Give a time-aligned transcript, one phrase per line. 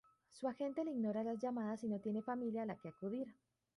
[0.31, 3.27] Su agente le ignora las llamadas, y no tiene familia a la que acudir.